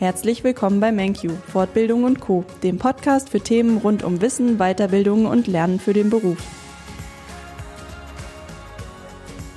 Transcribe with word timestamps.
Herzlich 0.00 0.44
willkommen 0.44 0.80
bei 0.80 0.92
MenQ, 0.92 1.30
Fortbildung 1.48 2.04
und 2.04 2.20
Co., 2.20 2.42
dem 2.62 2.78
Podcast 2.78 3.28
für 3.28 3.40
Themen 3.40 3.76
rund 3.76 4.02
um 4.02 4.22
Wissen, 4.22 4.56
Weiterbildung 4.56 5.26
und 5.26 5.46
Lernen 5.46 5.78
für 5.78 5.92
den 5.92 6.08
Beruf. 6.08 6.38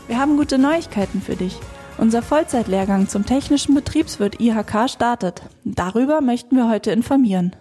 Wir 0.08 0.20
haben 0.20 0.36
gute 0.36 0.58
Neuigkeiten 0.58 1.22
für 1.22 1.38
dich. 1.38 1.58
Unser 1.98 2.22
Vollzeitlehrgang 2.22 3.08
zum 3.08 3.26
technischen 3.26 3.74
Betriebswirt 3.74 4.42
IHK 4.42 4.90
startet. 4.90 5.44
Darüber 5.64 6.20
möchten 6.20 6.58
wir 6.58 6.70
heute 6.70 6.92
informieren. 6.92 7.56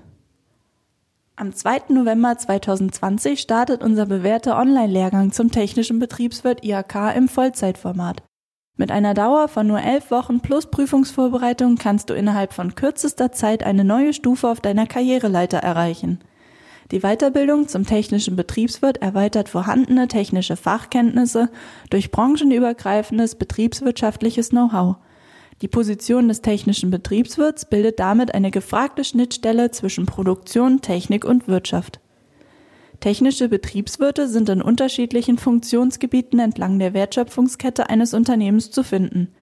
Am 1.37 1.55
2. 1.55 1.83
November 1.91 2.37
2020 2.37 3.39
startet 3.39 3.85
unser 3.85 4.07
bewährter 4.07 4.59
Online-Lehrgang 4.59 5.31
zum 5.31 5.53
technischen 5.53 6.01
Betriebswirt 6.01 6.65
IHK 6.65 7.15
im 7.15 7.29
Vollzeitformat. 7.29 8.25
Mit 8.83 8.91
einer 8.91 9.15
Dauer 9.15 9.47
von 9.47 9.69
nur 9.69 9.81
elf 9.81 10.11
Wochen 10.11 10.41
plus 10.41 10.67
Prüfungsvorbereitung 10.67 11.77
kannst 11.77 12.11
du 12.11 12.15
innerhalb 12.15 12.53
von 12.53 12.75
kürzester 12.75 13.31
Zeit 13.31 13.63
eine 13.63 13.85
neue 13.85 14.13
Stufe 14.13 14.49
auf 14.49 14.61
deiner 14.61 14.89
Karriereleiter 14.89 15.59
erreichen. 15.59 16.19
Die 16.91 16.99
Weiterbildung 16.99 17.69
zum 17.69 17.87
technischen 17.87 18.35
Betriebswirt 18.35 19.01
erweitert 19.01 19.49
vorhandene 19.49 20.09
technische 20.09 20.57
Fachkenntnisse 20.57 21.49
durch 21.91 22.11
branchenübergreifendes 22.11 23.37
betriebswirtschaftliches 23.37 24.49
Know-how. 24.49 24.97
Die 25.61 25.69
Position 25.69 26.27
des 26.27 26.43
technischen 26.43 26.91
Betriebswirts 26.91 27.67
bildet 27.67 28.01
damit 28.01 28.35
eine 28.35 28.51
gefragte 28.51 29.05
Schnittstelle 29.05 29.71
zwischen 29.71 30.07
Produktion, 30.07 30.81
Technik 30.81 31.25
und 31.25 31.47
Wirtschaft. 31.47 32.01
Technische 33.03 33.49
Betriebswirte 33.49 34.29
sind 34.29 34.49
in 34.49 34.63
unterschiedlichen 34.63 35.37
Funktionsgebieten 35.37 36.39
entlang 36.39 36.79
der 36.79 36.95
Wertschöpfungskette 36.95 37.91
eines 37.91 38.15
Unternehmens 38.15 38.71
zu 38.71 38.85
finden. 38.85 39.35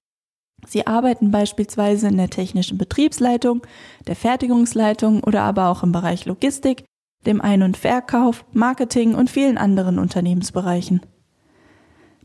Sie 0.65 0.87
arbeiten 0.87 1.29
beispielsweise 1.29 2.07
in 2.07 2.17
der 2.17 2.31
technischen 2.31 2.79
Betriebsleitung, 2.79 3.61
der 4.07 4.15
Fertigungsleitung 4.15 5.23
oder 5.23 5.43
aber 5.43 5.69
auch 5.69 5.83
im 5.83 5.91
Bereich 5.91 6.25
Logistik, 6.25 6.85
dem 7.27 7.39
Ein- 7.39 7.61
und 7.61 7.77
Verkauf, 7.77 8.45
Marketing 8.51 9.13
und 9.13 9.29
vielen 9.29 9.59
anderen 9.59 9.99
Unternehmensbereichen. 9.99 11.01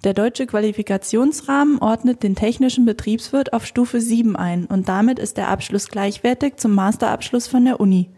Der 0.04 0.14
deutsche 0.14 0.46
Qualifikationsrahmen 0.46 1.80
ordnet 1.82 2.22
den 2.22 2.34
technischen 2.34 2.86
Betriebswirt 2.86 3.52
auf 3.52 3.66
Stufe 3.66 4.00
7 4.00 4.36
ein 4.36 4.64
und 4.64 4.88
damit 4.88 5.18
ist 5.18 5.36
der 5.36 5.50
Abschluss 5.50 5.88
gleichwertig 5.88 6.56
zum 6.56 6.72
Masterabschluss 6.72 7.46
von 7.46 7.66
der 7.66 7.78
Uni. 7.78 8.08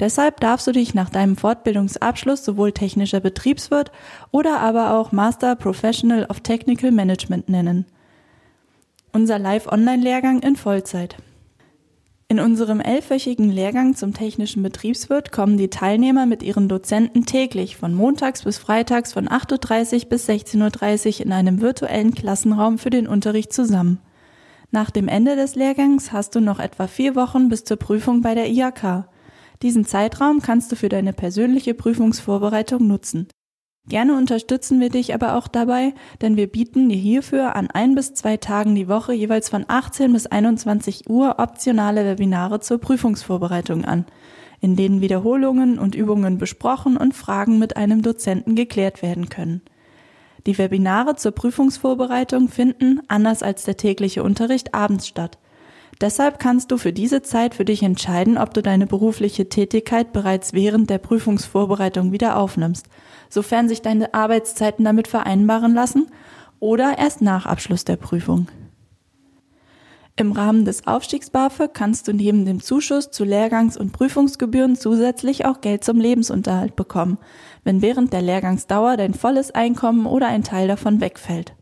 Deshalb 0.00 0.40
darfst 0.40 0.66
du 0.66 0.72
dich 0.72 0.94
nach 0.94 1.08
deinem 1.08 1.36
Fortbildungsabschluss 1.36 2.44
sowohl 2.44 2.72
technischer 2.72 3.20
Betriebswirt 3.20 3.92
oder 4.32 4.60
aber 4.60 4.94
auch 4.94 5.12
Master 5.12 5.54
Professional 5.54 6.26
of 6.26 6.40
Technical 6.40 6.90
Management 6.90 7.48
nennen. 7.48 7.86
Unser 9.12 9.38
Live-Online-Lehrgang 9.38 10.40
in 10.40 10.56
Vollzeit. 10.56 11.16
In 12.26 12.40
unserem 12.40 12.80
elfwöchigen 12.80 13.50
Lehrgang 13.50 13.94
zum 13.94 14.12
technischen 14.12 14.64
Betriebswirt 14.64 15.30
kommen 15.30 15.56
die 15.56 15.70
Teilnehmer 15.70 16.26
mit 16.26 16.42
ihren 16.42 16.68
Dozenten 16.68 17.26
täglich 17.26 17.76
von 17.76 17.94
montags 17.94 18.42
bis 18.42 18.58
freitags 18.58 19.12
von 19.12 19.28
8.30 19.28 20.02
Uhr 20.02 20.08
bis 20.08 20.28
16.30 20.28 21.20
Uhr 21.20 21.26
in 21.26 21.32
einem 21.32 21.60
virtuellen 21.60 22.12
Klassenraum 22.14 22.78
für 22.78 22.90
den 22.90 23.06
Unterricht 23.06 23.52
zusammen. 23.52 24.00
Nach 24.72 24.90
dem 24.90 25.06
Ende 25.06 25.36
des 25.36 25.54
Lehrgangs 25.54 26.10
hast 26.10 26.34
du 26.34 26.40
noch 26.40 26.58
etwa 26.58 26.88
vier 26.88 27.14
Wochen 27.14 27.48
bis 27.48 27.62
zur 27.62 27.76
Prüfung 27.76 28.22
bei 28.22 28.34
der 28.34 28.48
IHK. 28.48 29.04
Diesen 29.62 29.84
Zeitraum 29.84 30.40
kannst 30.40 30.72
du 30.72 30.76
für 30.76 30.88
deine 30.88 31.12
persönliche 31.12 31.74
Prüfungsvorbereitung 31.74 32.86
nutzen. 32.86 33.28
Gerne 33.86 34.16
unterstützen 34.16 34.80
wir 34.80 34.88
dich 34.88 35.12
aber 35.12 35.36
auch 35.36 35.46
dabei, 35.46 35.92
denn 36.22 36.38
wir 36.38 36.46
bieten 36.46 36.88
dir 36.88 36.96
hierfür 36.96 37.54
an 37.54 37.70
ein 37.70 37.94
bis 37.94 38.14
zwei 38.14 38.38
Tagen 38.38 38.74
die 38.74 38.88
Woche 38.88 39.12
jeweils 39.12 39.50
von 39.50 39.66
18 39.68 40.10
bis 40.12 40.26
21 40.26 41.10
Uhr 41.10 41.36
optionale 41.38 42.06
Webinare 42.06 42.60
zur 42.60 42.78
Prüfungsvorbereitung 42.78 43.84
an, 43.84 44.06
in 44.60 44.74
denen 44.74 45.02
Wiederholungen 45.02 45.78
und 45.78 45.94
Übungen 45.94 46.38
besprochen 46.38 46.96
und 46.96 47.12
Fragen 47.12 47.58
mit 47.58 47.76
einem 47.76 48.00
Dozenten 48.00 48.54
geklärt 48.54 49.02
werden 49.02 49.28
können. 49.28 49.60
Die 50.46 50.56
Webinare 50.56 51.16
zur 51.16 51.32
Prüfungsvorbereitung 51.32 52.48
finden, 52.48 53.00
anders 53.08 53.42
als 53.42 53.64
der 53.64 53.76
tägliche 53.76 54.22
Unterricht, 54.22 54.74
abends 54.74 55.06
statt. 55.06 55.38
Deshalb 56.00 56.38
kannst 56.38 56.70
du 56.70 56.76
für 56.76 56.92
diese 56.92 57.22
Zeit 57.22 57.54
für 57.54 57.64
dich 57.64 57.82
entscheiden, 57.82 58.36
ob 58.36 58.52
du 58.52 58.62
deine 58.62 58.86
berufliche 58.86 59.48
Tätigkeit 59.48 60.12
bereits 60.12 60.52
während 60.52 60.90
der 60.90 60.98
Prüfungsvorbereitung 60.98 62.10
wieder 62.10 62.36
aufnimmst, 62.36 62.86
sofern 63.28 63.68
sich 63.68 63.80
deine 63.80 64.12
Arbeitszeiten 64.12 64.84
damit 64.84 65.08
vereinbaren 65.08 65.74
lassen 65.74 66.08
oder 66.58 66.98
erst 66.98 67.22
nach 67.22 67.46
Abschluss 67.46 67.84
der 67.84 67.96
Prüfung. 67.96 68.48
Im 70.16 70.30
Rahmen 70.30 70.64
des 70.64 70.86
Aufstiegs 70.86 71.30
BAföG 71.30 71.74
kannst 71.74 72.06
du 72.06 72.12
neben 72.12 72.44
dem 72.44 72.60
Zuschuss 72.62 73.10
zu 73.10 73.24
Lehrgangs- 73.24 73.76
und 73.76 73.92
Prüfungsgebühren 73.92 74.76
zusätzlich 74.76 75.44
auch 75.44 75.60
Geld 75.60 75.82
zum 75.82 75.98
Lebensunterhalt 75.98 76.76
bekommen, 76.76 77.18
wenn 77.64 77.82
während 77.82 78.12
der 78.12 78.22
Lehrgangsdauer 78.22 78.96
dein 78.96 79.14
volles 79.14 79.50
Einkommen 79.50 80.06
oder 80.06 80.28
ein 80.28 80.44
Teil 80.44 80.68
davon 80.68 81.00
wegfällt 81.00 81.54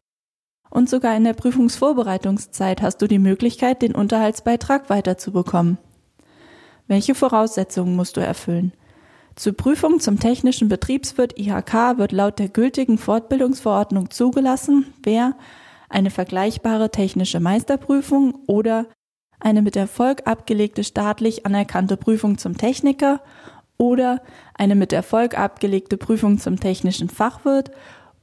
und 0.73 0.89
sogar 0.89 1.15
in 1.15 1.25
der 1.25 1.35
Prüfungsvorbereitungszeit 1.35 2.81
hast 2.81 3.03
du 3.03 3.07
die 3.07 3.19
Möglichkeit, 3.19 3.83
den 3.83 3.95
Unterhaltsbeitrag 3.95 4.89
weiterzubekommen. 4.89 5.77
Welche 6.87 7.15
Voraussetzungen 7.15 7.95
musst 7.95 8.17
du 8.17 8.23
erfüllen? 8.23 8.73
Zur 9.37 9.53
Prüfung 9.53 10.01
zum 10.01 10.19
technischen 10.19 10.71
Betriebswirt 10.71 11.39
IHK 11.39 11.99
wird 11.99 12.13
laut 12.13 12.39
der 12.39 12.49
gültigen 12.49 12.97
Fortbildungsverordnung 12.97 14.11
zugelassen, 14.11 14.87
wer 15.03 15.37
eine 15.91 16.11
vergleichbare 16.11 16.91
technische 16.91 17.39
Meisterprüfung 17.39 18.35
oder 18.47 18.87
eine 19.41 19.61
mit 19.61 19.77
Erfolg 19.77 20.27
abgelegte 20.27 20.85
staatlich 20.85 21.45
anerkannte 21.45 21.99
Prüfung 21.99 22.39
zum 22.39 22.57
Techniker 22.57 23.21
oder 23.77 24.23
eine 24.55 24.75
mit 24.75 24.95
Erfolg 24.95 25.39
abgelegte 25.39 25.99
Prüfung 25.99 26.39
zum 26.39 26.59
technischen 26.59 27.11
Fachwirt 27.11 27.73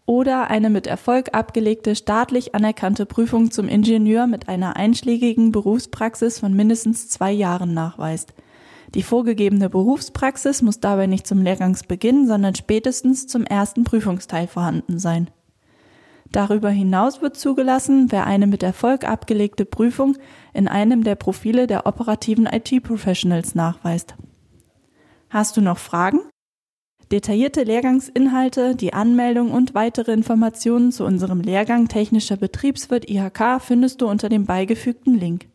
oder 0.09 0.49
eine 0.49 0.71
mit 0.71 0.87
Erfolg 0.87 1.35
abgelegte 1.35 1.95
staatlich 1.95 2.55
anerkannte 2.55 3.05
Prüfung 3.05 3.51
zum 3.51 3.67
Ingenieur 3.67 4.25
mit 4.25 4.49
einer 4.49 4.75
einschlägigen 4.75 5.51
Berufspraxis 5.51 6.39
von 6.39 6.55
mindestens 6.55 7.09
zwei 7.09 7.31
Jahren 7.31 7.75
nachweist. 7.75 8.33
Die 8.95 9.03
vorgegebene 9.03 9.69
Berufspraxis 9.69 10.63
muss 10.63 10.79
dabei 10.79 11.05
nicht 11.05 11.27
zum 11.27 11.43
Lehrgangsbeginn, 11.43 12.25
sondern 12.25 12.55
spätestens 12.55 13.27
zum 13.27 13.43
ersten 13.43 13.83
Prüfungsteil 13.83 14.47
vorhanden 14.47 14.97
sein. 14.97 15.29
Darüber 16.31 16.71
hinaus 16.71 17.21
wird 17.21 17.37
zugelassen, 17.37 18.07
wer 18.09 18.25
eine 18.25 18.47
mit 18.47 18.63
Erfolg 18.63 19.07
abgelegte 19.07 19.63
Prüfung 19.63 20.17
in 20.55 20.67
einem 20.67 21.03
der 21.03 21.13
Profile 21.13 21.67
der 21.67 21.85
operativen 21.85 22.47
IT-Professionals 22.47 23.53
nachweist. 23.53 24.15
Hast 25.29 25.55
du 25.55 25.61
noch 25.61 25.77
Fragen? 25.77 26.21
Detaillierte 27.11 27.63
Lehrgangsinhalte, 27.63 28.75
die 28.75 28.93
Anmeldung 28.93 29.51
und 29.51 29.73
weitere 29.73 30.11
Informationen 30.11 30.91
zu 30.91 31.05
unserem 31.05 31.41
Lehrgang 31.41 31.87
Technischer 31.87 32.37
Betriebswirt 32.37 33.09
IHK 33.09 33.59
findest 33.59 34.01
du 34.01 34.07
unter 34.07 34.29
dem 34.29 34.45
beigefügten 34.45 35.15
Link. 35.15 35.47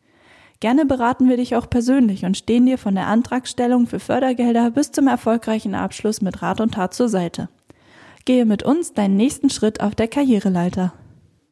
Gerne 0.59 0.85
beraten 0.85 1.29
wir 1.29 1.37
dich 1.37 1.55
auch 1.55 1.71
persönlich 1.71 2.25
und 2.25 2.37
stehen 2.37 2.67
dir 2.67 2.77
von 2.77 2.97
der 2.97 3.07
Antragstellung 3.07 3.87
für 3.87 4.01
Fördergelder 4.01 4.73
bis 4.73 4.91
zum 4.91 5.07
erfolgreichen 5.07 5.77
Abschluss 5.77 6.23
mit 6.23 6.43
Rat 6.43 6.61
und 6.61 6.75
Tat 6.75 6.93
zur 6.93 7.09
Seite. 7.09 7.49
Gehe 8.25 8.47
mit 8.47 8.65
uns 8.65 8.93
deinen 8.93 9.17
nächsten 9.17 9.51
Schritt 9.51 9.81
auf 9.81 9.95
der 9.95 10.09
Karriereleiter. 10.09 10.93